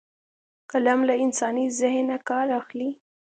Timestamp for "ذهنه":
1.79-2.17